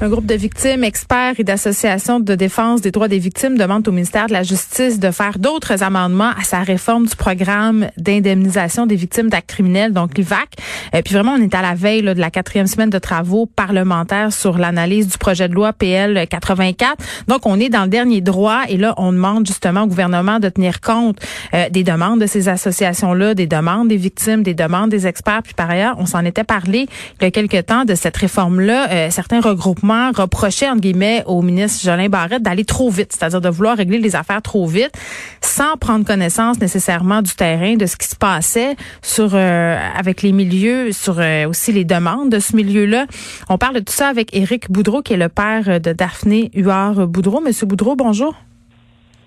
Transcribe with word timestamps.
Un 0.00 0.08
groupe 0.08 0.26
de 0.26 0.34
victimes, 0.34 0.82
experts 0.82 1.34
et 1.38 1.44
d'associations 1.44 2.18
de 2.18 2.34
défense 2.34 2.80
des 2.80 2.90
droits 2.90 3.06
des 3.06 3.20
victimes 3.20 3.56
demandent 3.56 3.86
au 3.86 3.92
ministère 3.92 4.26
de 4.26 4.32
la 4.32 4.42
Justice 4.42 4.98
de 4.98 5.12
faire 5.12 5.38
d'autres 5.38 5.84
amendements 5.84 6.30
à 6.36 6.42
sa 6.42 6.60
réforme 6.60 7.06
du 7.06 7.14
programme 7.14 7.86
d'indemnisation 7.96 8.86
des 8.86 8.96
victimes 8.96 9.28
d'actes 9.28 9.48
criminels, 9.48 9.92
donc 9.92 10.18
l'IVAC. 10.18 10.48
Et 10.92 10.96
euh, 10.96 11.02
puis 11.04 11.14
vraiment, 11.14 11.34
on 11.38 11.40
est 11.40 11.54
à 11.54 11.62
la 11.62 11.74
veille 11.74 12.02
de 12.02 12.10
la 12.12 12.30
quatrième 12.30 12.66
semaine 12.66 12.90
de 12.90 12.98
travaux 12.98 13.46
parlementaires 13.46 14.32
sur 14.32 14.58
l'analyse 14.58 15.06
du 15.06 15.18
projet 15.18 15.48
de 15.48 15.54
loi 15.54 15.72
PL 15.72 16.26
84. 16.26 16.96
Donc, 17.28 17.46
on 17.46 17.60
est 17.60 17.68
dans 17.68 17.82
le 17.82 17.88
dernier 17.88 18.20
droit 18.20 18.62
et 18.68 18.78
là, 18.78 18.94
on 18.96 19.12
demande 19.12 19.46
justement 19.46 19.82
au 19.82 19.86
gouvernement 19.86 20.40
de 20.40 20.48
tenir 20.48 20.80
compte 20.80 21.20
euh, 21.54 21.68
des 21.70 21.84
demandes 21.84 22.20
de 22.20 22.26
ces 22.26 22.48
associations-là, 22.48 23.34
des 23.34 23.46
demandes 23.46 23.86
des 23.86 23.96
victimes, 23.98 24.42
des 24.42 24.54
demandes 24.54 24.90
des 24.90 25.06
experts. 25.06 25.42
Puis 25.44 25.54
par 25.54 25.70
ailleurs, 25.70 25.94
on 25.98 26.06
s'en 26.06 26.24
était 26.24 26.44
parlé 26.44 26.88
il 27.20 27.24
y 27.24 27.26
a 27.26 27.30
quelques 27.30 27.66
temps 27.66 27.84
de 27.84 27.94
cette 27.94 28.16
réforme-là. 28.16 28.90
Euh, 28.90 29.10
certains 29.10 29.40
regroupements 29.40 29.81
reprochait, 29.82 30.68
entre 30.68 30.80
guillemets, 30.80 31.22
au 31.26 31.42
ministre 31.42 31.84
Jolin 31.84 32.08
Barrette 32.08 32.42
d'aller 32.42 32.64
trop 32.64 32.90
vite, 32.90 33.12
c'est-à-dire 33.12 33.40
de 33.40 33.48
vouloir 33.48 33.76
régler 33.76 33.98
les 33.98 34.16
affaires 34.16 34.42
trop 34.42 34.66
vite, 34.66 34.92
sans 35.40 35.76
prendre 35.76 36.04
connaissance 36.04 36.60
nécessairement 36.60 37.22
du 37.22 37.34
terrain, 37.34 37.76
de 37.76 37.86
ce 37.86 37.96
qui 37.96 38.08
se 38.08 38.16
passait 38.16 38.76
sur 39.02 39.30
euh, 39.34 39.78
avec 39.96 40.22
les 40.22 40.32
milieux, 40.32 40.92
sur 40.92 41.18
euh, 41.18 41.48
aussi 41.48 41.72
les 41.72 41.84
demandes 41.84 42.30
de 42.30 42.38
ce 42.38 42.56
milieu-là. 42.56 43.06
On 43.48 43.58
parle 43.58 43.74
de 43.74 43.80
tout 43.80 43.92
ça 43.92 44.08
avec 44.08 44.34
Éric 44.34 44.70
Boudreau, 44.70 45.02
qui 45.02 45.14
est 45.14 45.16
le 45.16 45.28
père 45.28 45.80
de 45.80 45.92
Daphné 45.92 46.50
Huard 46.54 47.06
Boudreau. 47.06 47.40
Monsieur 47.40 47.66
Boudreau, 47.66 47.96
bonjour. 47.96 48.34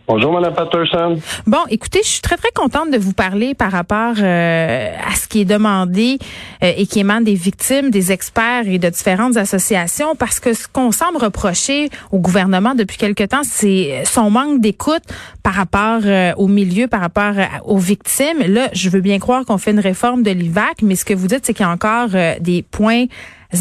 Bonjour, 0.08 0.34
Mme 0.34 0.54
Patterson. 0.54 1.20
Bon, 1.48 1.58
écoutez, 1.68 2.02
je 2.04 2.10
suis 2.10 2.22
très, 2.22 2.38
très 2.38 2.52
contente 2.52 2.92
de 2.92 2.98
vous 2.98 3.14
parler 3.14 3.56
par 3.56 3.72
rapport 3.72 4.14
euh, 4.20 4.92
à 5.04 5.16
ce 5.16 5.28
qui 5.28 5.42
est 5.42 5.46
demandé 5.46 6.20
euh, 6.64 6.72
et 6.78 6.86
qui 6.86 7.00
émane 7.00 7.24
des 7.24 7.34
victimes, 7.34 7.90
des 7.90 8.12
experts 8.12 8.68
et 8.68 8.78
de 8.78 8.88
différentes 8.90 9.36
associations, 9.36 10.16
parce 10.16 10.40
que 10.40 10.54
ce 10.54 10.68
qu'on 10.68 10.92
semble 10.92 11.18
reprocher 11.18 11.90
au 12.12 12.20
gouvernement 12.20 12.76
depuis 12.76 12.98
quelque 12.98 13.24
temps, 13.24 13.42
c'est 13.44 14.04
son 14.06 14.30
manque 14.30 14.62
d'écoute 14.62 15.04
par 15.42 15.56
rapport 15.56 16.02
euh, 16.06 16.34
au 16.38 16.48
milieu, 16.48 16.88
par 16.88 17.02
rapport 17.02 17.34
aux 17.64 17.80
victimes. 17.80 18.44
Là, 18.46 18.70
je 18.74 18.92
veux 18.92 19.02
bien 19.02 19.18
croire 19.18 19.44
qu'on 19.44 19.58
fait 19.58 19.72
une 19.72 19.80
réforme 19.80 20.22
de 20.22 20.30
l'IVAC, 20.30 20.84
mais 20.84 20.96
ce 20.96 21.06
que 21.06 21.16
vous 21.16 21.28
dites, 21.28 21.48
c'est 21.48 21.56
qu'il 21.56 21.66
y 21.66 21.70
a 21.70 21.72
encore 21.72 22.10
des 22.40 22.62
points 22.62 23.06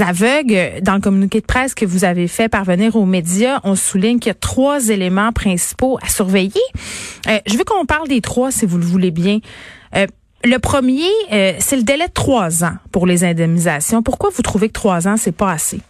aveugles. 0.01 0.83
Dans 0.83 0.95
le 0.95 1.01
communiqué 1.01 1.41
de 1.41 1.47
presse 1.47 1.75
que 1.75 1.85
vous 1.85 2.05
avez 2.05 2.29
fait 2.29 2.49
parvenir 2.49 2.97
aux 2.97 3.07
médias, 3.07 3.61
on 3.65 3.75
souligne 3.75 4.19
qu'il 4.19 4.31
y 4.31 4.33
a 4.33 4.35
trois 4.35 4.89
éléments 4.89 5.33
principaux 5.33 5.99
à 6.03 6.09
surveiller. 6.09 6.53
Euh, 7.29 7.39
je 7.47 7.57
veux 7.57 7.65
qu'on 7.65 7.87
parle 7.87 8.09
des 8.09 8.21
trois, 8.21 8.51
si 8.51 8.67
vous 8.67 8.79
le 8.79 8.85
voulez 8.85 9.11
bien. 9.11 9.39
Euh, 9.97 10.07
le 10.45 10.59
premier, 10.59 11.09
euh, 11.33 11.53
c'est 11.59 11.77
le 11.77 11.83
délai 11.83 12.09
de 12.09 12.13
trois 12.13 12.65
ans 12.65 12.75
pour 12.93 13.07
les 13.07 13.25
indemnisations. 13.25 14.03
Pourquoi 14.03 14.31
vous 14.35 14.43
trouvez 14.43 14.69
que 14.69 14.75
trois 14.75 15.09
ans, 15.09 15.17
c'est 15.17 15.37
pas 15.37 15.53
assez? 15.53 15.81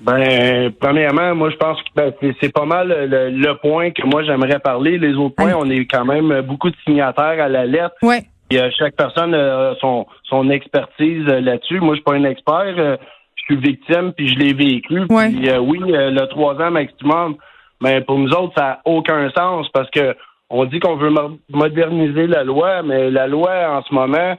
Ben, 0.00 0.72
premièrement, 0.80 1.34
moi, 1.34 1.50
je 1.50 1.56
pense 1.56 1.78
que 1.82 1.88
ben, 1.96 2.12
c'est 2.40 2.52
pas 2.52 2.64
mal 2.64 2.88
le, 2.88 3.52
point 3.54 3.90
que 3.90 4.06
moi 4.06 4.22
j'aimerais 4.22 4.60
parler. 4.60 4.96
Les 4.96 5.14
autres 5.14 5.34
points, 5.34 5.54
on 5.58 5.68
est 5.68 5.86
quand 5.86 6.04
même 6.04 6.42
beaucoup 6.42 6.70
de 6.70 6.76
signataires 6.84 7.42
à 7.42 7.48
la 7.48 7.66
lettre. 7.66 7.96
Ouais. 8.02 8.24
Et, 8.50 8.70
chaque 8.78 8.96
personne 8.96 9.34
a 9.34 9.74
son, 9.80 10.06
son 10.24 10.50
expertise 10.50 11.26
euh, 11.28 11.40
là-dessus. 11.40 11.80
Moi, 11.80 11.94
je 11.94 11.96
suis 11.96 12.04
pas 12.04 12.14
un 12.14 12.24
expert. 12.24 12.74
Euh, 12.78 12.96
je 13.36 13.54
suis 13.54 13.56
victime, 13.56 14.12
puis 14.12 14.28
je 14.28 14.38
l'ai 14.38 14.52
vécu. 14.52 15.06
Puis, 15.06 15.48
euh, 15.48 15.58
oui, 15.58 15.78
le 15.80 16.24
trois 16.26 16.54
ans 16.60 16.70
maximum, 16.70 17.36
mais 17.80 18.00
pour 18.02 18.18
nous 18.18 18.30
autres, 18.32 18.52
ça 18.56 18.64
n'a 18.64 18.80
aucun 18.84 19.30
sens 19.30 19.68
parce 19.70 19.90
que 19.90 20.14
on 20.50 20.64
dit 20.64 20.80
qu'on 20.80 20.96
veut 20.96 21.12
moderniser 21.50 22.26
la 22.26 22.42
loi, 22.42 22.82
mais 22.82 23.10
la 23.10 23.26
loi 23.26 23.50
en 23.70 23.82
ce 23.82 23.94
moment 23.94 24.36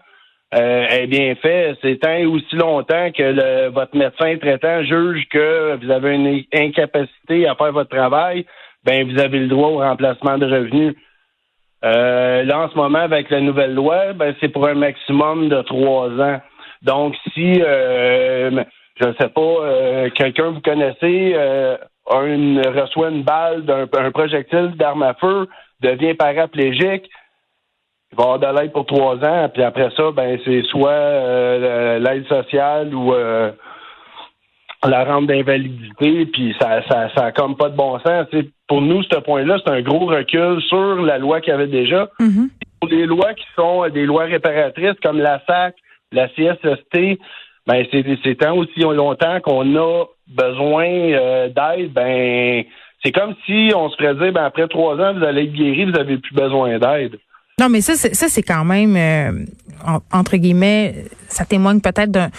est 0.51 1.07
bien 1.07 1.35
faite. 1.35 1.77
C'est 1.81 1.99
tant 1.99 2.11
et 2.11 2.25
aussi 2.25 2.55
longtemps 2.55 3.11
que 3.11 3.23
le, 3.23 3.69
votre 3.69 3.95
médecin 3.95 4.35
traitant 4.37 4.83
juge 4.83 5.27
que 5.29 5.77
vous 5.83 5.91
avez 5.91 6.15
une 6.15 6.43
incapacité 6.53 7.47
à 7.47 7.55
faire 7.55 7.71
votre 7.71 7.95
travail, 7.95 8.45
ben 8.83 9.09
vous 9.09 9.19
avez 9.19 9.39
le 9.39 9.47
droit 9.47 9.69
au 9.69 9.77
remplacement 9.77 10.37
de 10.37 10.45
revenus. 10.45 10.95
Euh, 11.83 12.43
là, 12.43 12.59
en 12.59 12.69
ce 12.69 12.75
moment, 12.75 12.99
avec 12.99 13.29
la 13.29 13.41
nouvelle 13.41 13.73
loi, 13.73 14.13
ben, 14.13 14.35
c'est 14.39 14.49
pour 14.49 14.67
un 14.67 14.73
maximum 14.73 15.49
de 15.49 15.61
trois 15.61 16.09
ans. 16.09 16.41
Donc, 16.81 17.15
si, 17.33 17.61
euh, 17.61 18.63
je 18.99 19.07
ne 19.07 19.13
sais 19.13 19.29
pas, 19.29 19.41
euh, 19.41 20.09
quelqu'un 20.11 20.51
vous 20.51 20.61
connaissez 20.61 21.33
euh, 21.35 21.77
une, 22.11 22.61
reçoit 22.67 23.09
une 23.09 23.23
balle 23.23 23.63
d'un 23.65 23.87
un 23.93 24.11
projectile 24.11 24.73
d'arme 24.75 25.03
à 25.03 25.13
feu, 25.13 25.47
devient 25.81 26.13
paraplégique, 26.13 27.09
il 28.11 28.17
va 28.17 28.23
avoir 28.23 28.39
de 28.39 28.59
l'aide 28.59 28.71
pour 28.71 28.85
trois 28.85 29.15
ans, 29.23 29.49
puis 29.53 29.63
après 29.63 29.89
ça, 29.95 30.11
ben 30.11 30.39
c'est 30.43 30.63
soit 30.63 31.99
l'aide 31.99 32.27
sociale 32.27 32.93
ou 32.93 33.13
la 34.83 35.03
rente 35.03 35.27
d'invalidité, 35.27 36.25
puis 36.25 36.55
ça, 36.59 36.81
ça, 36.89 37.09
ça 37.15 37.25
a 37.25 37.31
comme 37.31 37.55
pas 37.55 37.69
de 37.69 37.75
bon 37.75 37.99
sens. 37.99 38.25
Pour 38.69 38.81
nous, 38.81 39.03
ce 39.03 39.19
point-là, 39.19 39.57
c'est 39.63 39.71
un 39.71 39.81
gros 39.81 40.05
recul 40.05 40.61
sur 40.61 41.01
la 41.01 41.17
loi 41.17 41.41
qu'il 41.41 41.51
y 41.51 41.53
avait 41.53 41.67
déjà. 41.67 42.07
Mm-hmm. 42.19 42.49
Pour 42.79 42.89
les 42.89 43.05
lois 43.05 43.33
qui 43.33 43.45
sont 43.55 43.89
des 43.89 44.05
lois 44.05 44.23
réparatrices 44.23 44.97
comme 45.03 45.17
la 45.17 45.41
SAC, 45.45 45.75
la 46.11 46.27
CSST, 46.29 47.19
ben 47.67 47.85
c'est 47.91 48.35
tant 48.35 48.55
aussi 48.55 48.79
longtemps 48.79 49.39
qu'on 49.41 49.75
a 49.75 50.05
besoin 50.27 50.87
euh, 50.87 51.49
d'aide, 51.49 51.91
ben 51.93 52.63
c'est 53.03 53.11
comme 53.11 53.35
si 53.45 53.71
on 53.75 53.89
se 53.89 53.97
ferait 53.97 54.15
dire 54.15 54.31
ben 54.33 54.45
après 54.45 54.67
trois 54.67 54.95
ans, 54.95 55.13
vous 55.13 55.23
allez 55.23 55.43
être 55.43 55.53
guéri, 55.53 55.85
vous 55.85 55.91
n'avez 55.91 56.17
plus 56.17 56.33
besoin 56.33 56.79
d'aide. 56.79 57.19
Non, 57.59 57.69
mais 57.69 57.81
ça, 57.81 57.95
ça 57.95 58.27
c'est 58.29 58.43
quand 58.43 58.65
même 58.65 58.95
euh, 58.95 59.45
entre 60.13 60.37
guillemets, 60.37 61.05
ça 61.27 61.45
témoigne 61.45 61.81
peut-être 61.81 62.11
d'un 62.11 62.29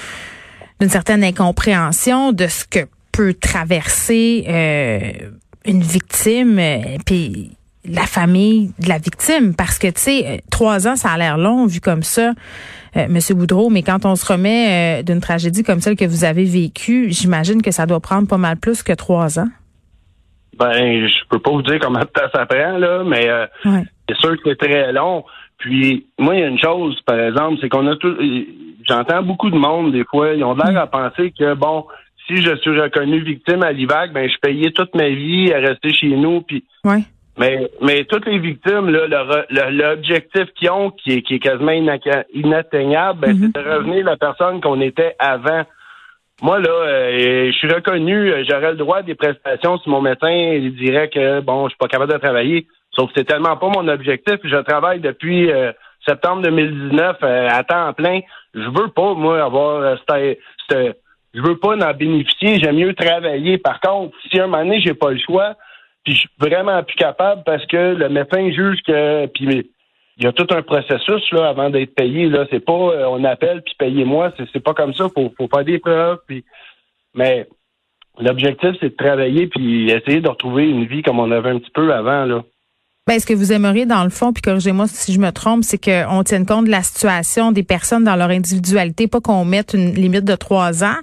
d'une 0.80 0.88
certaine 0.88 1.22
incompréhension 1.22 2.32
de 2.32 2.46
ce 2.46 2.64
que 2.64 2.86
peut 3.12 3.34
traverser 3.34 4.44
euh, 4.48 5.30
une 5.64 5.82
victime, 5.82 6.58
euh, 6.58 6.96
puis 7.04 7.50
la 7.84 8.02
famille 8.02 8.72
de 8.78 8.88
la 8.88 8.98
victime, 8.98 9.54
parce 9.56 9.78
que 9.78 9.86
tu 9.88 10.00
sais, 10.00 10.26
euh, 10.26 10.36
trois 10.50 10.86
ans, 10.86 10.96
ça 10.96 11.10
a 11.10 11.18
l'air 11.18 11.38
long 11.38 11.66
vu 11.66 11.80
comme 11.80 12.02
ça, 12.02 12.32
Monsieur 13.08 13.36
Boudreau, 13.36 13.70
mais 13.70 13.84
quand 13.84 14.04
on 14.04 14.16
se 14.16 14.26
remet 14.26 15.04
d'une 15.04 15.20
tragédie 15.20 15.62
comme 15.62 15.80
celle 15.80 15.94
que 15.94 16.04
vous 16.04 16.24
avez 16.24 16.42
vécue, 16.42 17.06
j'imagine 17.10 17.62
que 17.62 17.70
ça 17.70 17.86
doit 17.86 18.00
prendre 18.00 18.26
pas 18.26 18.36
mal 18.36 18.56
plus 18.56 18.82
que 18.82 18.92
trois 18.92 19.38
ans. 19.38 19.46
Ben, 20.58 21.06
je 21.06 21.28
peux 21.28 21.38
pas 21.38 21.52
vous 21.52 21.62
dire 21.62 21.78
combien 21.80 22.00
de 22.00 22.06
temps 22.06 22.26
ça 22.34 22.46
prend 22.46 22.78
là, 22.78 23.04
mais 23.04 23.28
c'est 24.08 24.16
sûr 24.16 24.32
que 24.42 24.42
c'est 24.44 24.56
très 24.56 24.92
long. 24.92 25.24
Puis 25.58 26.04
moi, 26.18 26.34
il 26.34 26.40
y 26.40 26.42
a 26.42 26.48
une 26.48 26.58
chose, 26.58 27.00
par 27.06 27.20
exemple, 27.20 27.58
c'est 27.60 27.68
qu'on 27.68 27.86
a 27.86 27.94
tout 27.94 28.16
j'entends 28.90 29.22
beaucoup 29.22 29.50
de 29.50 29.56
monde, 29.56 29.92
des 29.92 30.04
fois, 30.04 30.32
ils 30.34 30.44
ont 30.44 30.54
l'air 30.54 30.76
à 30.78 30.86
penser 30.86 31.32
que, 31.38 31.54
bon, 31.54 31.86
si 32.30 32.42
je 32.42 32.56
suis 32.56 32.80
reconnu 32.80 33.20
victime 33.20 33.62
à 33.62 33.72
l'IVAC, 33.72 34.12
ben, 34.12 34.28
je 34.28 34.36
payais 34.38 34.70
toute 34.70 34.94
ma 34.94 35.08
vie 35.08 35.52
à 35.52 35.58
rester 35.58 35.92
chez 35.92 36.08
nous, 36.08 36.42
puis... 36.42 36.64
Mais, 37.38 37.70
mais 37.80 38.04
toutes 38.04 38.26
les 38.26 38.38
victimes, 38.38 38.90
l'objectif 38.90 40.46
qu'ils 40.54 40.70
ont, 40.70 40.90
qui 40.90 41.12
est, 41.12 41.22
qui 41.22 41.36
est 41.36 41.38
quasiment 41.38 41.72
inatteignable, 41.72 43.20
ben, 43.20 43.32
mm-hmm. 43.32 43.50
c'est 43.54 43.62
de 43.62 43.70
revenir 43.70 44.04
la 44.04 44.16
personne 44.16 44.60
qu'on 44.60 44.80
était 44.80 45.14
avant. 45.18 45.62
Moi, 46.42 46.58
là, 46.58 46.70
euh, 46.70 47.46
je 47.50 47.56
suis 47.56 47.72
reconnu, 47.72 48.32
j'aurais 48.48 48.72
le 48.72 48.76
droit 48.76 48.98
à 48.98 49.02
des 49.02 49.14
prestations 49.14 49.78
si 49.78 49.88
mon 49.88 50.02
médecin 50.02 50.58
dirait 50.78 51.08
que, 51.08 51.40
bon, 51.40 51.64
je 51.64 51.70
suis 51.70 51.78
pas 51.78 51.88
capable 51.88 52.12
de 52.12 52.18
travailler. 52.18 52.66
Sauf 52.92 53.08
que 53.08 53.20
c'est 53.20 53.24
tellement 53.24 53.56
pas 53.56 53.68
mon 53.68 53.86
objectif. 53.88 54.36
Je 54.44 54.56
travaille 54.56 55.00
depuis 55.00 55.50
euh, 55.50 55.72
septembre 56.06 56.42
2019 56.42 57.16
euh, 57.22 57.48
à 57.50 57.62
temps 57.64 57.92
plein. 57.92 58.20
Je 58.54 58.68
veux 58.68 58.88
pas, 58.88 59.14
moi, 59.14 59.42
avoir 59.42 59.82
euh, 59.82 60.36
cette, 60.68 60.96
je 61.34 61.42
veux 61.42 61.58
pas 61.58 61.76
en 61.76 61.94
bénéficier. 61.94 62.58
J'aime 62.60 62.76
mieux 62.76 62.94
travailler. 62.94 63.58
Par 63.58 63.80
contre, 63.80 64.16
si 64.30 64.40
un 64.40 64.46
moment 64.46 64.64
donné, 64.64 64.80
j'ai 64.80 64.94
pas 64.94 65.10
le 65.10 65.18
choix, 65.18 65.56
puis 66.04 66.14
je 66.14 66.20
suis 66.20 66.30
vraiment 66.38 66.82
plus 66.82 66.96
capable 66.96 67.42
parce 67.44 67.64
que 67.66 67.94
le 67.94 68.08
médecin 68.08 68.50
juge 68.50 68.80
que 68.86 69.26
puis 69.26 69.70
il 70.16 70.24
y 70.24 70.26
a 70.26 70.32
tout 70.32 70.46
un 70.50 70.62
processus 70.62 71.30
là 71.32 71.48
avant 71.48 71.70
d'être 71.70 71.94
payé 71.94 72.28
là 72.28 72.46
c'est 72.50 72.64
pas 72.64 72.72
euh, 72.72 73.06
on 73.08 73.22
appelle 73.24 73.62
puis 73.62 73.74
payez-moi 73.78 74.32
c'est 74.36 74.44
c'est 74.52 74.64
pas 74.64 74.74
comme 74.74 74.94
ça 74.94 75.08
faut 75.14 75.32
faut 75.36 75.48
faire 75.48 75.64
des 75.64 75.78
preuves 75.78 76.18
mais 77.14 77.46
l'objectif 78.18 78.70
c'est 78.80 78.90
de 78.90 78.96
travailler 78.96 79.46
puis 79.46 79.90
essayer 79.90 80.20
de 80.20 80.28
retrouver 80.28 80.68
une 80.68 80.86
vie 80.86 81.02
comme 81.02 81.20
on 81.20 81.30
avait 81.30 81.50
un 81.50 81.58
petit 81.58 81.70
peu 81.70 81.92
avant 81.92 82.24
là 82.24 82.42
ben, 83.06 83.18
ce 83.18 83.26
que 83.26 83.34
vous 83.34 83.52
aimeriez, 83.52 83.86
dans 83.86 84.04
le 84.04 84.10
fond, 84.10 84.32
puis 84.32 84.42
corrigez-moi 84.42 84.86
si 84.88 85.12
je 85.12 85.18
me 85.18 85.30
trompe, 85.30 85.64
c'est 85.64 85.82
qu'on 85.82 86.22
tienne 86.22 86.46
compte 86.46 86.66
de 86.66 86.70
la 86.70 86.82
situation 86.82 87.50
des 87.50 87.62
personnes 87.62 88.04
dans 88.04 88.16
leur 88.16 88.30
individualité, 88.30 89.08
pas 89.08 89.20
qu'on 89.20 89.44
mette 89.44 89.74
une 89.74 89.94
limite 89.94 90.24
de 90.24 90.36
trois 90.36 90.84
ans, 90.84 90.96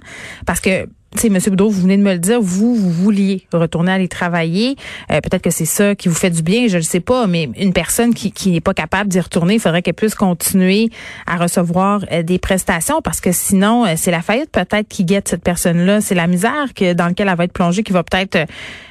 parce 0.46 0.60
que 0.60 0.88
sais, 1.16 1.28
M. 1.28 1.38
Boudreau, 1.48 1.70
vous 1.70 1.82
venez 1.82 1.96
de 1.96 2.02
me 2.02 2.12
le 2.12 2.18
dire, 2.18 2.40
vous, 2.40 2.74
vous 2.74 2.90
vouliez 2.90 3.46
retourner 3.52 3.92
aller 3.92 4.08
travailler. 4.08 4.76
Euh, 5.10 5.20
peut-être 5.20 5.42
que 5.42 5.50
c'est 5.50 5.64
ça 5.64 5.94
qui 5.94 6.08
vous 6.08 6.14
fait 6.14 6.30
du 6.30 6.42
bien, 6.42 6.68
je 6.68 6.76
ne 6.76 6.82
sais 6.82 7.00
pas, 7.00 7.26
mais 7.26 7.50
une 7.56 7.72
personne 7.72 8.14
qui, 8.14 8.50
n'est 8.50 8.60
pas 8.60 8.74
capable 8.74 9.08
d'y 9.08 9.20
retourner, 9.20 9.54
il 9.54 9.60
faudrait 9.60 9.82
qu'elle 9.82 9.94
puisse 9.94 10.14
continuer 10.14 10.90
à 11.26 11.36
recevoir 11.36 12.04
euh, 12.12 12.22
des 12.22 12.38
prestations 12.38 13.00
parce 13.02 13.20
que 13.20 13.32
sinon, 13.32 13.86
euh, 13.86 13.94
c'est 13.96 14.10
la 14.10 14.22
faillite 14.22 14.50
peut-être 14.50 14.88
qui 14.88 15.04
guette 15.04 15.28
cette 15.28 15.42
personne-là. 15.42 16.00
C'est 16.00 16.14
la 16.14 16.26
misère 16.26 16.74
que, 16.74 16.92
dans 16.92 17.06
laquelle 17.06 17.28
elle 17.28 17.36
va 17.36 17.44
être 17.44 17.52
plongée 17.52 17.82
qui 17.82 17.92
va 17.92 18.02
peut-être 18.02 18.38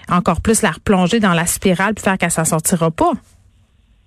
encore 0.09 0.41
plus 0.41 0.61
la 0.61 0.71
replonger 0.71 1.19
dans 1.19 1.33
la 1.33 1.45
spirale 1.45 1.93
puis 1.93 2.03
faire 2.03 2.17
qu'elle 2.17 2.31
s'en 2.31 2.45
sortira 2.45 2.91
pas. 2.91 3.13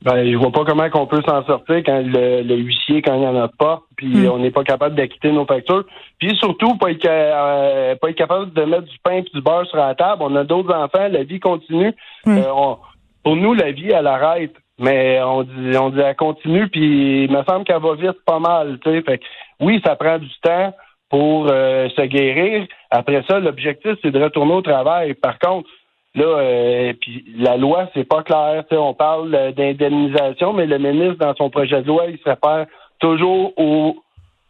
Ben, 0.02 0.30
je 0.30 0.36
vois 0.36 0.50
pas 0.50 0.64
comment 0.64 0.88
qu'on 0.88 1.06
peut 1.06 1.20
s'en 1.26 1.44
sortir 1.44 1.76
quand 1.84 2.02
le, 2.02 2.56
huissier, 2.56 3.02
quand 3.02 3.14
il 3.14 3.20
n'y 3.20 3.26
en 3.26 3.36
a 3.36 3.48
pas, 3.48 3.82
puis 3.96 4.08
hmm. 4.08 4.30
on 4.30 4.38
n'est 4.38 4.50
pas 4.50 4.64
capable 4.64 4.94
d'acquitter 4.94 5.30
nos 5.30 5.44
factures. 5.44 5.84
Puis 6.18 6.34
surtout, 6.36 6.76
pas 6.78 6.90
être, 6.90 7.06
euh, 7.06 7.94
pas 7.96 8.08
être 8.08 8.16
capable 8.16 8.52
de 8.54 8.62
mettre 8.64 8.84
du 8.84 8.98
pain 9.04 9.16
et 9.16 9.22
du 9.22 9.42
beurre 9.42 9.66
sur 9.66 9.76
la 9.76 9.94
table. 9.94 10.22
On 10.22 10.34
a 10.36 10.44
d'autres 10.44 10.74
enfants, 10.74 11.08
la 11.10 11.22
vie 11.24 11.40
continue. 11.40 11.92
Hmm. 12.24 12.38
Euh, 12.38 12.74
pour 13.22 13.36
nous, 13.36 13.52
la 13.52 13.72
vie, 13.72 13.90
elle 13.90 14.06
arrête. 14.06 14.54
Mais 14.78 15.20
on 15.22 15.42
dit, 15.42 15.76
on 15.78 15.90
dit, 15.90 16.00
elle 16.00 16.16
continue, 16.16 16.68
puis 16.68 17.24
il 17.24 17.30
me 17.30 17.42
semble 17.44 17.64
qu'elle 17.64 17.82
va 17.82 17.94
vite 17.94 18.24
pas 18.24 18.38
mal. 18.38 18.78
Tu 18.82 18.90
sais. 18.90 19.02
Fait 19.02 19.20
oui, 19.60 19.82
ça 19.84 19.94
prend 19.94 20.16
du 20.16 20.30
temps 20.42 20.72
pour 21.10 21.48
euh, 21.50 21.88
se 21.90 22.02
guérir. 22.02 22.66
Après 22.90 23.22
ça, 23.28 23.40
l'objectif, 23.40 23.96
c'est 24.00 24.10
de 24.10 24.22
retourner 24.22 24.54
au 24.54 24.62
travail. 24.62 25.12
Par 25.12 25.38
contre, 25.38 25.68
Là, 26.14 26.24
euh, 26.24 26.92
puis 27.00 27.24
la 27.36 27.56
loi, 27.56 27.88
c'est 27.94 28.04
pas 28.04 28.22
clair. 28.22 28.64
On 28.72 28.94
parle 28.94 29.52
d'indemnisation, 29.54 30.52
mais 30.52 30.66
le 30.66 30.78
ministre, 30.78 31.24
dans 31.24 31.34
son 31.36 31.50
projet 31.50 31.82
de 31.82 31.86
loi, 31.86 32.06
il 32.08 32.18
se 32.18 32.28
réfère 32.28 32.66
toujours 32.98 33.52
aux 33.56 33.96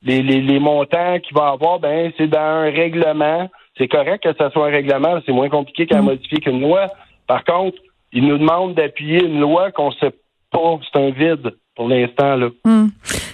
les, 0.03 0.23
les, 0.23 0.59
montants 0.59 1.19
qu'il 1.19 1.37
va 1.37 1.49
avoir. 1.49 1.79
Ben, 1.79 2.11
c'est 2.17 2.27
dans 2.27 2.39
un 2.39 2.71
règlement. 2.71 3.51
C'est 3.77 3.89
correct 3.89 4.23
que 4.23 4.33
ce 4.33 4.51
soit 4.51 4.69
un 4.69 4.71
règlement, 4.71 5.21
c'est 5.27 5.33
moins 5.33 5.51
compliqué 5.51 5.87
qu'à 5.87 6.01
mm. 6.01 6.07
modifier 6.07 6.39
qu'une 6.39 6.63
loi. 6.63 6.87
Par 7.27 7.45
contre, 7.45 7.79
il 8.13 8.27
nous 8.27 8.39
demande 8.39 8.75
d'appuyer 8.75 9.23
une 9.25 9.41
loi 9.41 9.71
qu'on 9.71 9.93
sait 9.93 10.15
pas, 10.51 10.79
c'est 10.91 10.99
un 10.99 11.11
vide 11.11 11.55
pour 11.81 11.89
l'instant. 11.89 12.37
là. 12.37 12.49
Hmm. 12.67 12.89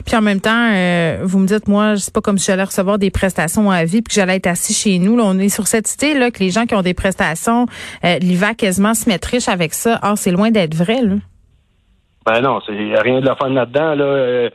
Puis 0.07 0.15
en 0.15 0.23
même 0.23 0.41
temps, 0.41 0.71
euh, 0.73 1.19
vous 1.25 1.41
me 1.41 1.49
dites, 1.49 1.67
moi, 1.67 1.97
c'est 1.97 2.15
pas 2.15 2.21
comme 2.21 2.39
si 2.39 2.47
j'allais 2.47 2.63
recevoir 2.63 2.97
des 2.97 3.11
prestations 3.11 3.73
à 3.73 3.85
vie 3.85 4.03
puis 4.03 4.11
que 4.11 4.15
j'allais 4.15 4.37
être 4.37 4.47
assis 4.47 4.73
chez 4.73 5.01
nous. 5.01 5.17
Là, 5.17 5.25
on 5.27 5.37
est 5.41 5.49
sur 5.49 5.67
cette 5.67 5.93
idée 5.93 6.17
là 6.17 6.31
que 6.31 6.39
les 6.39 6.51
gens 6.51 6.65
qui 6.65 6.77
ont 6.77 6.83
des 6.83 6.95
prestations, 6.95 7.67
euh, 8.05 8.19
l'hiver 8.21 8.55
quasiment 8.57 8.95
se 8.95 9.09
mettent 9.09 9.25
riches 9.25 9.49
avec 9.49 9.75
ça. 9.75 9.99
Ah, 10.01 10.15
c'est 10.15 10.31
loin 10.31 10.53
d'être 10.53 10.77
vrai, 10.77 11.03
là. 11.03 11.17
Ben 12.25 12.41
non, 12.41 12.61
c'est 12.65 12.73
rien 12.73 13.21
de 13.21 13.27
la 13.27 13.35
fin 13.35 13.49
là-dedans. 13.49 13.97
Là. 13.97 14.05
Euh, 14.05 14.51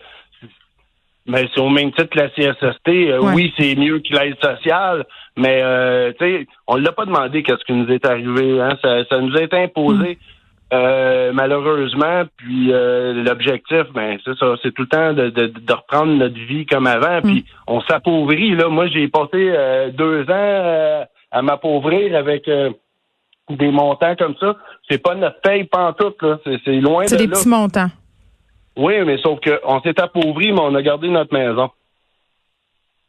mais 1.27 1.49
c'est 1.53 1.59
au 1.59 1.69
même 1.69 1.91
titre 1.91 2.11
que 2.11 2.19
la 2.19 2.29
CSST. 2.29 2.87
Euh, 2.87 3.19
oui, 3.33 3.53
c'est 3.59 3.75
mieux 3.75 3.99
que 3.99 4.13
l'aide 4.13 4.37
sociale, 4.41 5.05
mais 5.35 5.59
euh, 5.61 6.13
tu 6.17 6.25
sais, 6.25 6.47
on 6.65 6.77
l'a 6.77 6.93
pas 6.93 7.05
demandé 7.05 7.43
qu'est-ce 7.43 7.65
qui 7.65 7.73
nous 7.73 7.91
est 7.91 8.05
arrivé. 8.05 8.61
Hein? 8.61 8.77
Ça, 8.81 9.03
ça 9.09 9.19
nous 9.19 9.35
a 9.35 9.41
été 9.41 9.57
imposé. 9.57 10.13
Hmm. 10.13 10.40
Euh, 10.73 11.33
malheureusement, 11.33 12.23
puis 12.37 12.71
euh, 12.71 13.11
l'objectif, 13.25 13.83
ben 13.93 14.17
c'est 14.23 14.37
ça, 14.37 14.55
c'est 14.63 14.73
tout 14.73 14.83
le 14.83 14.87
temps 14.87 15.13
de, 15.13 15.29
de, 15.29 15.47
de, 15.47 15.73
reprendre 15.73 16.13
notre 16.13 16.39
vie 16.39 16.65
comme 16.65 16.87
avant, 16.87 17.21
puis 17.21 17.41
mm. 17.41 17.43
on 17.67 17.81
s'appauvrit. 17.81 18.55
Là, 18.55 18.69
moi, 18.69 18.87
j'ai 18.87 19.09
passé 19.09 19.31
euh, 19.33 19.91
deux 19.91 20.21
ans 20.29 21.07
à 21.31 21.41
m'appauvrir 21.41 22.15
avec 22.15 22.45
des 22.45 23.71
montants 23.71 24.15
comme 24.15 24.35
ça. 24.39 24.55
C'est 24.89 24.97
pas 24.97 25.13
notre 25.13 25.41
paye 25.41 25.65
pantoute, 25.65 26.21
là. 26.21 26.39
C'est 26.45 26.79
loin 26.79 27.03
de 27.03 27.09
C'est 27.09 27.17
des 27.17 27.27
petits 27.27 27.49
montants. 27.49 27.89
Oui, 28.77 28.93
mais 29.05 29.17
sauf 29.17 29.39
qu'on 29.41 29.81
s'est 29.81 29.99
appauvri, 29.99 30.53
mais 30.53 30.61
on 30.61 30.73
a 30.75 30.81
gardé 30.81 31.09
notre 31.09 31.33
maison. 31.33 31.69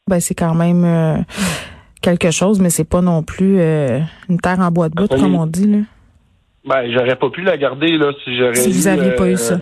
Ben 0.08 0.18
c'est 0.18 0.34
quand 0.34 0.54
même 0.54 1.24
quelque 2.00 2.32
chose, 2.32 2.60
mais 2.60 2.70
c'est 2.70 2.88
pas 2.88 3.02
non 3.02 3.22
plus 3.22 3.60
une 3.60 4.40
terre 4.42 4.58
en 4.58 4.72
bois 4.72 4.88
de 4.88 4.94
bout, 4.94 5.06
comme 5.06 5.36
on 5.36 5.46
dit 5.46 5.68
là. 5.68 5.78
Ben, 6.64 6.90
j'aurais 6.92 7.16
pas 7.16 7.30
pu 7.30 7.42
la 7.42 7.56
garder 7.56 7.96
là 7.96 8.12
si 8.22 8.36
j'aurais. 8.36 8.54
Si 8.54 8.70
vous 8.70 8.84
n'aviez 8.84 9.12
pas 9.12 9.28
eu 9.28 9.36
ça. 9.36 9.58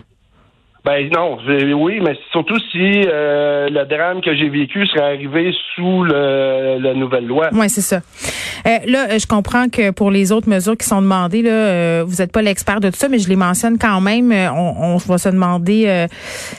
Ben 0.82 1.10
non, 1.14 1.36
oui, 1.46 2.00
mais 2.02 2.16
surtout 2.32 2.58
si 2.72 3.02
euh, 3.06 3.68
le 3.68 3.84
drame 3.84 4.22
que 4.22 4.34
j'ai 4.34 4.48
vécu 4.48 4.86
serait 4.86 5.14
arrivé 5.14 5.52
sous 5.74 6.04
le, 6.04 6.78
la 6.80 6.94
nouvelle 6.94 7.26
loi. 7.26 7.50
Oui, 7.52 7.68
c'est 7.68 7.82
ça. 7.82 8.00
Euh, 8.66 8.78
là, 8.86 9.18
je 9.18 9.26
comprends 9.26 9.68
que 9.68 9.90
pour 9.90 10.10
les 10.10 10.32
autres 10.32 10.48
mesures 10.48 10.78
qui 10.78 10.86
sont 10.86 11.02
demandées, 11.02 11.42
là, 11.42 11.50
euh, 11.50 12.04
vous 12.06 12.16
n'êtes 12.16 12.32
pas 12.32 12.40
l'expert 12.40 12.80
de 12.80 12.88
tout 12.88 12.96
ça, 12.96 13.08
mais 13.08 13.18
je 13.18 13.28
les 13.28 13.36
mentionne 13.36 13.76
quand 13.76 14.00
même. 14.00 14.32
On, 14.32 14.94
on 14.94 14.96
va 14.96 15.18
se 15.18 15.28
demander 15.28 16.06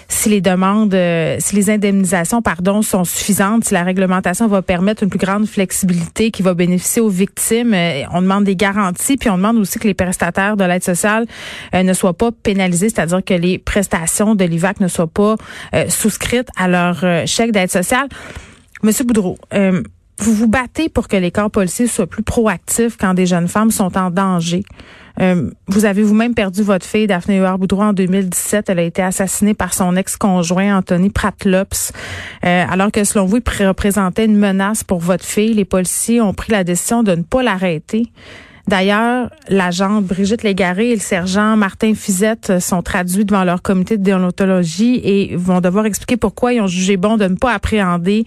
si 0.07 0.29
les 0.29 0.41
demandes, 0.41 0.95
si 1.39 1.55
les 1.55 1.71
indemnisations, 1.71 2.43
pardon, 2.43 2.83
sont 2.83 3.03
suffisantes, 3.03 3.65
si 3.65 3.73
la 3.73 3.83
réglementation 3.83 4.47
va 4.47 4.61
permettre 4.61 5.01
une 5.01 5.09
plus 5.09 5.19
grande 5.19 5.47
flexibilité 5.47 6.29
qui 6.29 6.43
va 6.43 6.53
bénéficier 6.53 7.01
aux 7.01 7.09
victimes. 7.09 7.75
on 8.13 8.21
demande 8.21 8.43
des 8.43 8.55
garanties, 8.55 9.17
puis 9.17 9.31
on 9.31 9.37
demande 9.37 9.57
aussi 9.57 9.79
que 9.79 9.87
les 9.87 9.95
prestataires 9.95 10.57
de 10.57 10.63
l'aide 10.63 10.83
sociale 10.83 11.25
ne 11.73 11.93
soient 11.93 12.13
pas 12.13 12.29
pénalisés, 12.31 12.89
c'est-à-dire 12.89 13.23
que 13.23 13.33
les 13.33 13.57
prestations 13.57 14.10
de 14.19 14.45
l'IVAC 14.45 14.79
ne 14.79 14.87
soient 14.87 15.07
pas 15.07 15.35
euh, 15.73 15.89
souscrites 15.89 16.49
à 16.57 16.67
leur 16.67 16.99
euh, 17.03 17.25
chèque 17.25 17.51
d'aide 17.51 17.71
sociale. 17.71 18.07
Monsieur 18.83 19.05
Boudreau, 19.05 19.37
euh, 19.53 19.81
vous 20.19 20.33
vous 20.33 20.47
battez 20.47 20.89
pour 20.89 21.07
que 21.07 21.15
les 21.15 21.31
corps 21.31 21.51
policiers 21.51 21.87
soient 21.87 22.07
plus 22.07 22.23
proactifs 22.23 22.97
quand 22.97 23.13
des 23.13 23.25
jeunes 23.25 23.47
femmes 23.47 23.71
sont 23.71 23.97
en 23.97 24.11
danger. 24.11 24.63
vous 25.67 25.85
avez 25.85 26.03
vous-même 26.03 26.33
perdu 26.33 26.61
votre 26.63 26.85
fille, 26.85 27.07
Daphné 27.07 27.37
Huard-Boudreau, 27.37 27.83
en 27.83 27.93
2017. 27.93 28.69
Elle 28.69 28.79
a 28.79 28.83
été 28.83 29.01
assassinée 29.01 29.53
par 29.53 29.73
son 29.73 29.95
ex-conjoint, 29.95 30.77
Anthony 30.77 31.09
Pratlops. 31.09 31.91
alors 32.43 32.91
que, 32.91 33.03
selon 33.03 33.25
vous, 33.25 33.37
il 33.37 33.67
représentait 33.67 34.25
une 34.25 34.37
menace 34.37 34.83
pour 34.83 34.99
votre 34.99 35.25
fille, 35.25 35.53
les 35.53 35.65
policiers 35.65 36.21
ont 36.21 36.33
pris 36.33 36.51
la 36.51 36.63
décision 36.63 37.03
de 37.03 37.15
ne 37.15 37.23
pas 37.23 37.43
l'arrêter. 37.43 38.11
D'ailleurs, 38.67 39.29
l'agente 39.49 40.05
Brigitte 40.05 40.43
Légaré 40.43 40.91
et 40.91 40.95
le 40.95 41.01
sergent 41.01 41.57
Martin 41.57 41.93
Fizette 41.93 42.59
sont 42.59 42.81
traduits 42.81 43.25
devant 43.25 43.43
leur 43.43 43.61
comité 43.61 43.97
de 43.97 44.03
déontologie 44.03 45.01
et 45.03 45.35
vont 45.35 45.61
devoir 45.61 45.85
expliquer 45.85 46.17
pourquoi 46.17 46.53
ils 46.53 46.61
ont 46.61 46.67
jugé 46.67 46.97
bon 46.97 47.17
de 47.17 47.25
ne 47.25 47.35
pas 47.35 47.53
appréhender 47.53 48.25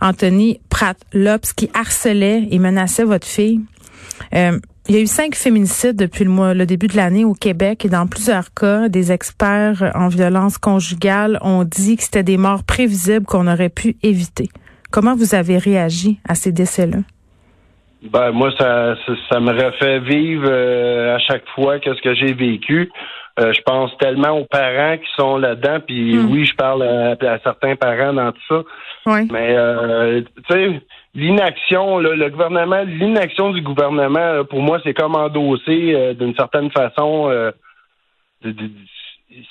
Anthony 0.00 0.60
Pratt-Lops 0.68 1.52
qui 1.54 1.70
harcelait 1.74 2.46
et 2.50 2.58
menaçait 2.58 3.04
votre 3.04 3.26
fille. 3.26 3.60
Euh, 4.34 4.58
il 4.88 4.94
y 4.96 4.98
a 4.98 5.02
eu 5.02 5.06
cinq 5.06 5.34
féminicides 5.34 5.96
depuis 5.96 6.24
le, 6.24 6.52
le 6.52 6.66
début 6.66 6.88
de 6.88 6.96
l'année 6.96 7.24
au 7.24 7.34
Québec 7.34 7.84
et 7.84 7.88
dans 7.88 8.06
plusieurs 8.06 8.52
cas, 8.52 8.88
des 8.88 9.12
experts 9.12 9.92
en 9.94 10.08
violence 10.08 10.58
conjugale 10.58 11.38
ont 11.42 11.64
dit 11.64 11.96
que 11.96 12.02
c'était 12.02 12.22
des 12.22 12.36
morts 12.36 12.64
prévisibles 12.64 13.24
qu'on 13.24 13.46
aurait 13.46 13.68
pu 13.68 13.96
éviter. 14.02 14.48
Comment 14.90 15.14
vous 15.14 15.34
avez 15.34 15.58
réagi 15.58 16.18
à 16.26 16.34
ces 16.34 16.50
décès-là? 16.50 16.98
Ben 18.02 18.30
moi, 18.32 18.50
ça, 18.58 18.94
ça, 19.30 19.40
me 19.40 19.52
refait 19.52 20.00
vivre 20.00 20.48
euh, 20.48 21.16
à 21.16 21.18
chaque 21.18 21.46
fois 21.54 21.78
qu'est-ce 21.78 22.00
que 22.00 22.14
j'ai 22.14 22.32
vécu. 22.32 22.90
Euh, 23.38 23.52
je 23.52 23.60
pense 23.62 23.96
tellement 23.98 24.38
aux 24.38 24.46
parents 24.46 24.96
qui 24.96 25.08
sont 25.16 25.36
là-dedans, 25.36 25.80
puis 25.86 26.16
hmm. 26.16 26.32
oui, 26.32 26.46
je 26.46 26.54
parle 26.54 26.82
à, 26.82 27.38
certains 27.44 27.76
parents 27.76 28.14
dans 28.14 28.32
tout 28.32 28.40
ça. 28.48 28.62
Oui. 29.06 29.28
Mais 29.30 29.54
euh, 29.54 30.22
tu 30.48 30.54
sais, 30.54 30.82
l'inaction, 31.14 31.98
le 31.98 32.28
gouvernement, 32.30 32.82
l'inaction 32.84 33.50
du 33.50 33.60
gouvernement, 33.60 34.44
pour 34.44 34.62
moi, 34.62 34.80
c'est 34.82 34.94
comme 34.94 35.14
endosser 35.14 36.14
d'une 36.18 36.34
certaine 36.34 36.70
façon. 36.70 37.30
c'est 38.42 38.54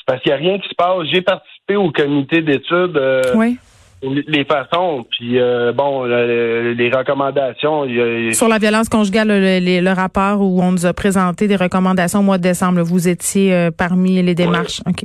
parce 0.07 0.21
qu'il 0.21 0.31
n'y 0.31 0.37
a 0.37 0.41
rien 0.41 0.59
qui 0.59 0.69
se 0.69 0.75
passe. 0.75 1.03
J'ai 1.11 1.21
participé 1.21 1.75
au 1.75 1.91
comité 1.91 2.41
d'études. 2.41 2.99
oui 3.35 3.59
les 4.01 4.45
façons, 4.45 5.05
puis 5.09 5.39
euh, 5.39 5.73
bon, 5.73 6.05
les 6.05 6.91
recommandations. 6.93 7.85
Sur 8.31 8.47
la 8.47 8.57
violence 8.57 8.87
conjugale, 8.87 9.27
le, 9.29 9.93
rapport 9.93 10.41
où 10.41 10.61
on 10.61 10.71
nous 10.71 10.85
a 10.85 10.93
présenté 10.93 11.47
des 11.47 11.55
recommandations 11.55 12.19
au 12.19 12.23
mois 12.23 12.37
de 12.37 12.43
décembre, 12.43 12.81
vous 12.81 13.07
étiez 13.07 13.53
euh, 13.53 13.71
parmi 13.71 14.21
les 14.21 14.35
démarches. 14.35 14.81
OK. 14.87 15.03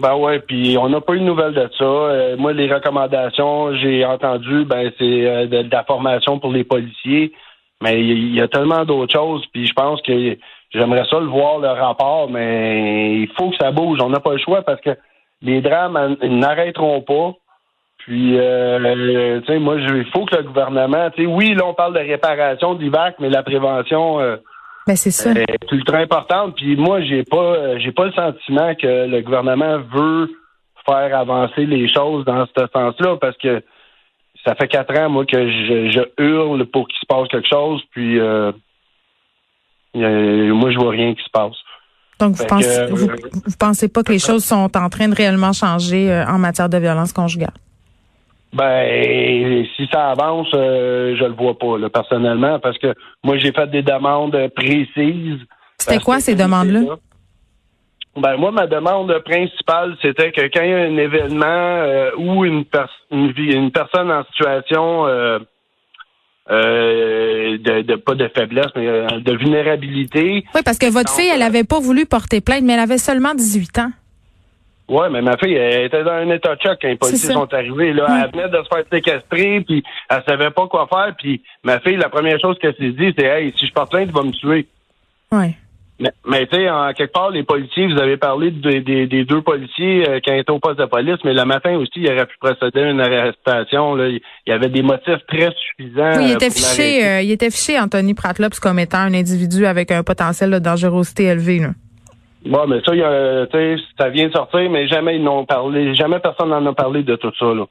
Ben 0.00 0.14
ouais, 0.16 0.40
puis 0.40 0.76
on 0.78 0.88
n'a 0.88 1.00
pas 1.00 1.14
eu 1.14 1.20
de 1.20 1.24
nouvelles 1.24 1.54
de 1.54 1.68
ça. 1.76 1.84
Euh, 1.84 2.36
moi, 2.36 2.52
les 2.52 2.72
recommandations, 2.72 3.74
j'ai 3.76 4.04
entendu, 4.04 4.64
ben 4.64 4.90
c'est 4.98 5.46
de, 5.46 5.70
la 5.70 5.84
formation 5.84 6.38
pour 6.38 6.52
les 6.52 6.64
policiers, 6.64 7.32
mais 7.82 8.00
il 8.00 8.34
y, 8.34 8.40
a 8.40 8.48
tellement 8.48 8.84
d'autres 8.84 9.12
choses, 9.12 9.44
puis 9.52 9.66
je 9.66 9.72
pense 9.72 10.00
que 10.02 10.36
j'aimerais 10.72 11.04
ça 11.10 11.18
le 11.20 11.26
voir 11.26 11.58
le 11.58 11.68
rapport, 11.68 12.28
mais 12.30 13.20
il 13.20 13.28
faut 13.36 13.50
que 13.50 13.56
ça 13.56 13.70
bouge. 13.70 13.98
On 14.02 14.10
n'a 14.10 14.20
pas 14.20 14.32
le 14.32 14.38
choix 14.38 14.62
parce 14.62 14.80
que 14.80 14.90
les 15.42 15.60
drames 15.60 16.16
n'arrêteront 16.22 17.02
pas. 17.02 17.34
Puis, 18.04 18.38
euh, 18.38 19.40
tu 19.40 19.46
sais, 19.46 19.58
moi, 19.58 19.76
il 19.78 20.06
faut 20.06 20.24
que 20.24 20.36
le 20.36 20.44
gouvernement, 20.44 21.10
tu 21.10 21.22
sais, 21.22 21.28
oui, 21.28 21.54
là, 21.54 21.66
on 21.66 21.74
parle 21.74 21.94
de 21.94 21.98
réparation 21.98 22.74
d'IVAC, 22.74 23.16
mais 23.20 23.28
la 23.28 23.42
prévention 23.42 24.20
euh, 24.20 24.36
ben, 24.86 24.96
c'est 24.96 25.10
ça. 25.10 25.32
est 25.32 25.70
ultra 25.70 25.98
importante. 25.98 26.56
Puis 26.56 26.76
moi, 26.76 27.02
j'ai 27.02 27.24
pas, 27.24 27.78
j'ai 27.78 27.92
pas 27.92 28.06
le 28.06 28.12
sentiment 28.12 28.74
que 28.74 29.06
le 29.06 29.20
gouvernement 29.20 29.80
veut 29.94 30.30
faire 30.86 31.16
avancer 31.16 31.66
les 31.66 31.92
choses 31.92 32.24
dans 32.24 32.46
ce 32.46 32.66
sens-là, 32.72 33.18
parce 33.20 33.36
que 33.36 33.62
ça 34.46 34.54
fait 34.54 34.68
quatre 34.68 34.98
ans, 34.98 35.10
moi, 35.10 35.26
que 35.26 35.36
je, 35.36 36.00
hurle 36.16 36.64
pour 36.66 36.88
qu'il 36.88 36.98
se 36.98 37.06
passe 37.06 37.28
quelque 37.28 37.48
chose, 37.48 37.82
puis 37.90 38.18
euh, 38.18 38.50
moi, 39.94 40.70
je 40.70 40.78
vois 40.78 40.92
rien 40.92 41.14
qui 41.14 41.22
se 41.22 41.30
passe. 41.30 41.56
Donc, 42.18 42.36
vous 42.36 42.46
pensez, 42.46 42.86
vous, 42.90 43.08
pensez 43.58 43.88
pas 43.88 44.02
que 44.02 44.12
les 44.12 44.18
choses 44.18 44.44
sont 44.44 44.74
en 44.74 44.88
train 44.88 45.08
de 45.08 45.14
réellement 45.14 45.52
changer 45.52 46.24
en 46.26 46.38
matière 46.38 46.70
de 46.70 46.78
violence 46.78 47.12
conjugale? 47.12 47.52
Ben, 48.52 49.64
si 49.76 49.86
ça 49.92 50.10
avance, 50.10 50.48
euh, 50.54 51.14
je 51.16 51.24
le 51.24 51.34
vois 51.34 51.56
pas, 51.56 51.78
là, 51.78 51.88
personnellement, 51.88 52.58
parce 52.58 52.78
que 52.78 52.94
moi, 53.22 53.38
j'ai 53.38 53.52
fait 53.52 53.70
des 53.70 53.82
demandes 53.82 54.36
précises. 54.56 55.38
C'était 55.78 56.00
quoi 56.00 56.18
ces 56.20 56.34
demandes-là? 56.34 56.96
Ben, 58.16 58.36
moi, 58.36 58.50
ma 58.50 58.66
demande 58.66 59.16
principale, 59.24 59.96
c'était 60.02 60.32
que 60.32 60.40
quand 60.52 60.62
il 60.62 60.70
y 60.70 60.74
a 60.74 60.78
un 60.78 60.96
événement 60.96 61.44
euh, 61.46 62.10
ou 62.18 62.44
une, 62.44 62.64
une, 63.12 63.70
personne 63.70 64.10
en 64.10 64.24
situation 64.24 65.06
euh, 65.06 65.38
de, 66.48 67.82
de, 67.82 67.94
pas 67.94 68.16
de 68.16 68.28
faiblesse, 68.36 68.66
mais 68.74 69.06
de 69.20 69.36
vulnérabilité. 69.36 70.44
Oui, 70.56 70.60
parce 70.64 70.78
que 70.78 70.90
votre 70.90 71.14
fille, 71.14 71.30
elle 71.32 71.42
avait 71.42 71.62
pas 71.62 71.78
voulu 71.78 72.04
porter 72.04 72.40
plainte, 72.40 72.64
mais 72.64 72.72
elle 72.72 72.80
avait 72.80 72.98
seulement 72.98 73.32
18 73.32 73.78
ans. 73.78 73.92
Ouais, 74.90 75.08
mais 75.08 75.22
ma 75.22 75.36
fille, 75.36 75.54
elle 75.54 75.84
était 75.84 76.02
dans 76.02 76.10
un 76.10 76.28
état 76.30 76.56
de 76.56 76.60
choc 76.60 76.78
quand 76.82 76.88
les 76.88 76.96
policiers 76.96 77.32
sont 77.32 77.54
arrivés. 77.54 77.92
Là, 77.92 78.24
Elle 78.24 78.32
venait 78.32 78.48
de 78.48 78.62
se 78.64 78.68
faire 78.68 78.84
séquestrer, 78.92 79.60
puis 79.60 79.84
elle 80.10 80.22
savait 80.26 80.50
pas 80.50 80.66
quoi 80.66 80.88
faire. 80.92 81.14
Puis 81.16 81.42
ma 81.62 81.78
fille, 81.78 81.96
la 81.96 82.08
première 82.08 82.40
chose 82.40 82.58
qu'elle 82.60 82.74
s'est 82.74 82.90
dit, 82.90 83.14
c'est 83.16 83.24
Hey, 83.24 83.54
si 83.56 83.68
je 83.68 83.72
porte 83.72 83.92
plainte, 83.92 84.08
tu 84.08 84.14
vas 84.14 84.24
me 84.24 84.32
tuer. 84.32 84.66
Ouais. 85.30 85.54
Mais, 86.26 86.46
tu 86.46 86.56
sais, 86.56 86.70
en 86.70 86.92
quelque 86.94 87.12
part, 87.12 87.30
les 87.30 87.42
policiers, 87.42 87.86
vous 87.86 88.00
avez 88.00 88.16
parlé 88.16 88.50
des 88.50 89.24
deux 89.24 89.42
policiers 89.42 90.08
euh, 90.08 90.18
qui 90.20 90.30
étaient 90.30 90.50
au 90.50 90.58
poste 90.58 90.78
de 90.78 90.86
police, 90.86 91.18
mais 91.24 91.34
le 91.34 91.44
matin 91.44 91.76
aussi, 91.76 91.92
il 91.96 92.10
aurait 92.10 92.26
pu 92.26 92.36
procéder 92.40 92.80
à 92.80 92.90
une 92.90 93.00
arrestation. 93.00 93.94
Là. 93.94 94.08
Il 94.08 94.20
y 94.46 94.52
avait 94.52 94.70
des 94.70 94.82
motifs 94.82 95.20
très 95.28 95.50
suffisants. 95.52 96.16
Oui, 96.16 96.28
il 96.28 96.32
était 96.32 96.50
fiché, 96.50 97.06
euh, 97.06 97.20
il 97.20 97.30
était 97.30 97.50
fiché 97.50 97.78
Anthony 97.78 98.14
Pratlops 98.14 98.58
comme 98.60 98.78
étant 98.78 98.98
un 99.00 99.12
individu 99.12 99.66
avec 99.66 99.90
un 99.90 100.02
potentiel 100.02 100.50
de 100.50 100.58
dangerosité 100.58 101.24
élevé. 101.24 101.58
Là. 101.58 101.68
Bon, 102.44 102.66
mais 102.66 102.80
ça, 102.84 102.94
y 102.94 103.02
a, 103.02 103.46
ça 103.98 104.08
vient 104.08 104.28
de 104.28 104.32
sortir, 104.32 104.70
mais 104.70 104.88
jamais 104.88 105.16
ils 105.16 105.22
n'ont 105.22 105.44
parlé, 105.44 105.94
jamais 105.94 106.20
personne 106.20 106.48
n'en 106.48 106.64
a 106.64 106.72
parlé 106.72 107.02
de 107.02 107.16
tout 107.16 107.32
ça. 107.38 107.52
Là. 107.52 107.66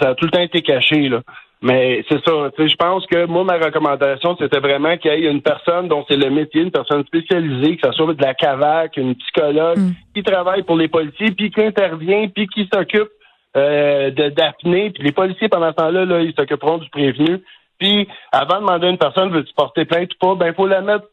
ça 0.00 0.10
a 0.10 0.14
tout 0.14 0.24
le 0.24 0.30
temps 0.30 0.40
été 0.40 0.60
caché. 0.60 1.08
Là. 1.08 1.22
Mais 1.62 2.04
c'est 2.08 2.22
ça. 2.24 2.50
Je 2.58 2.74
pense 2.74 3.06
que 3.06 3.26
moi, 3.26 3.44
ma 3.44 3.54
recommandation, 3.54 4.36
c'était 4.36 4.58
vraiment 4.58 4.96
qu'il 4.96 5.12
y 5.12 5.14
ait 5.26 5.30
une 5.30 5.42
personne 5.42 5.86
dont 5.86 6.04
c'est 6.08 6.16
le 6.16 6.28
métier, 6.28 6.62
une 6.62 6.72
personne 6.72 7.04
spécialisée, 7.04 7.76
que 7.76 7.86
ce 7.86 7.92
soit 7.92 8.14
de 8.14 8.22
la 8.22 8.34
CAVAC, 8.34 8.96
une 8.96 9.14
psychologue, 9.14 9.78
mm. 9.78 9.92
qui 10.14 10.22
travaille 10.24 10.64
pour 10.64 10.76
les 10.76 10.88
policiers, 10.88 11.30
puis 11.30 11.52
qui 11.52 11.60
intervient, 11.60 12.26
puis 12.28 12.48
qui 12.48 12.68
s'occupe 12.72 13.10
euh, 13.56 14.10
de 14.10 14.30
d'apnée. 14.30 14.90
Puis 14.90 15.04
les 15.04 15.12
policiers, 15.12 15.48
pendant 15.48 15.70
ce 15.70 15.76
temps-là, 15.76 16.04
là, 16.04 16.20
ils 16.20 16.34
s'occuperont 16.34 16.78
du 16.78 16.90
prévenu. 16.90 17.40
Puis 17.78 18.08
avant 18.32 18.56
de 18.56 18.60
demander 18.62 18.86
à 18.88 18.90
une 18.90 18.98
personne, 18.98 19.30
veux-tu 19.30 19.54
porter 19.54 19.84
plainte 19.84 20.10
ou 20.14 20.18
pas, 20.18 20.34
ben 20.34 20.46
il 20.48 20.54
faut 20.54 20.66
la 20.66 20.80
mettre 20.80 21.06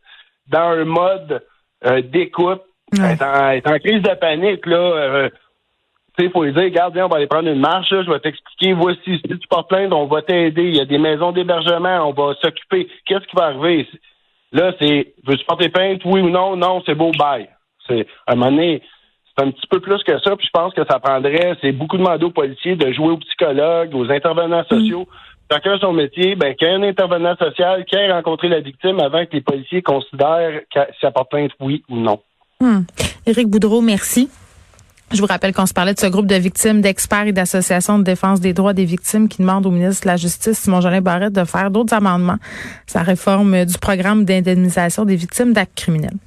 dans 0.48 0.70
un 0.70 0.86
mode 0.86 1.44
euh, 1.86 2.02
d'écoute. 2.02 2.62
Être, 2.94 3.68
en, 3.68 3.80
crise 3.80 4.02
de 4.02 4.16
panique, 4.16 4.66
là. 4.66 4.78
Euh, 4.78 5.30
il 6.24 6.32
faut 6.32 6.44
lui 6.44 6.54
dire, 6.54 6.64
regarde, 6.64 6.94
viens, 6.94 7.06
on 7.06 7.10
va 7.10 7.18
aller 7.18 7.28
prendre 7.28 7.50
une 7.50 7.60
marche, 7.60 7.90
je 7.90 8.12
vais 8.12 8.20
t'expliquer, 8.20 8.74
voici, 8.74 9.00
si 9.06 9.22
tu 9.22 9.48
portes 9.50 9.70
plainte, 9.70 9.94
on 9.94 10.06
va 10.06 10.22
t'aider, 10.22 10.64
il 10.64 10.76
y 10.76 10.82
a 10.82 10.86
des 10.86 10.98
maisons 10.98 11.32
d'hébergement, 11.32 12.10
on 12.10 12.14
va 12.14 12.34
s'occuper. 12.42 12.88
Qu'est-ce 13.06 13.26
qui 13.28 13.36
va 13.36 13.46
arriver? 13.46 13.88
Là, 14.52 14.74
c'est, 14.82 15.14
veux-tu 15.26 15.46
porter 15.46 15.70
plainte, 15.70 16.02
oui 16.06 16.22
ou 16.22 16.30
non? 16.30 16.56
Non, 16.56 16.82
c'est 16.86 16.96
beau, 16.96 17.12
bye. 17.18 17.48
C'est, 17.88 18.08
à 18.28 18.34
un 18.34 18.36
moment 18.36 18.52
donné, 18.52 18.82
c'est 19.26 19.46
un 19.46 19.52
petit 19.52 19.68
peu 19.68 19.80
plus 19.80 20.04
que 20.04 20.20
ça, 20.20 20.36
puis 20.36 20.48
je 20.48 20.52
pense 20.52 20.74
que 20.74 20.86
ça 20.90 21.00
prendrait, 21.00 21.56
c'est 21.62 21.72
beaucoup 21.72 21.98
demandé 21.98 22.26
aux 22.26 22.32
policiers 22.32 22.76
de 22.76 22.92
jouer 22.92 23.12
aux 23.12 23.18
psychologues, 23.18 23.96
aux 23.96 24.12
intervenants 24.12 24.66
mm. 24.70 24.76
sociaux. 24.76 25.08
Chacun 25.52 25.80
son 25.80 25.94
métier, 25.94 26.36
ben, 26.36 26.54
qu'il 26.54 26.68
y 26.68 26.72
ait 26.72 26.76
un 26.76 26.84
intervenant 26.84 27.36
social 27.36 27.84
qui 27.86 27.96
ait 27.96 28.12
rencontré 28.12 28.50
la 28.50 28.60
victime 28.60 29.00
avant 29.00 29.26
que 29.26 29.34
les 29.34 29.42
policiers 29.42 29.82
considèrent 29.82 30.62
si 30.72 31.06
elle 31.06 31.12
porte 31.12 31.32
plainte, 31.32 31.52
oui 31.60 31.84
ou 31.90 31.96
non. 31.96 32.20
Hmm. 32.62 32.82
Éric 33.26 33.48
Boudreau, 33.48 33.80
merci. 33.80 34.30
Je 35.14 35.22
vous 35.22 35.28
rappelle 35.28 35.54
qu'on 35.54 35.66
se 35.66 35.74
parlait 35.74 35.94
de 35.94 36.00
ce 36.00 36.08
groupe 36.08 36.26
de 36.26 36.36
victimes, 36.36 36.82
d'experts 36.82 37.28
et 37.28 37.32
d'associations 37.32 37.98
de 37.98 38.04
défense 38.04 38.42
des 38.42 38.52
droits 38.52 38.74
des 38.74 38.84
victimes 38.84 39.30
qui 39.30 39.42
demandent 39.42 39.66
au 39.66 39.72
ministre 39.72 40.04
de 40.04 40.08
la 40.08 40.18
Justice, 40.18 40.60
Simon 40.60 40.82
Jolin 40.82 41.00
Barrette, 41.00 41.32
de 41.32 41.46
faire 41.46 41.72
d'autres 41.72 41.94
amendements. 41.94 42.36
Sa 42.86 43.02
réforme 43.02 43.64
du 43.64 43.78
programme 43.78 44.26
d'indemnisation 44.26 45.06
des 45.06 45.16
victimes 45.16 45.54
d'actes 45.54 45.72
criminels. 45.74 46.18